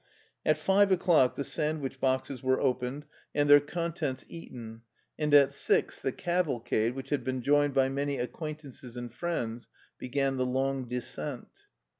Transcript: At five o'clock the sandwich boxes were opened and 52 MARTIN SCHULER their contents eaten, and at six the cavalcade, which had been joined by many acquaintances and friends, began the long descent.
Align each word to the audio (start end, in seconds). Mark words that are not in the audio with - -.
At 0.43 0.57
five 0.57 0.91
o'clock 0.91 1.35
the 1.35 1.43
sandwich 1.43 1.99
boxes 1.99 2.41
were 2.41 2.59
opened 2.59 3.05
and 3.35 3.47
52 3.47 3.47
MARTIN 3.47 3.47
SCHULER 3.47 3.47
their 3.47 3.73
contents 3.73 4.25
eaten, 4.27 4.81
and 5.19 5.33
at 5.35 5.51
six 5.51 6.01
the 6.01 6.11
cavalcade, 6.11 6.95
which 6.95 7.11
had 7.11 7.23
been 7.23 7.43
joined 7.43 7.75
by 7.75 7.87
many 7.87 8.17
acquaintances 8.17 8.97
and 8.97 9.13
friends, 9.13 9.67
began 9.99 10.37
the 10.37 10.45
long 10.47 10.87
descent. 10.87 11.49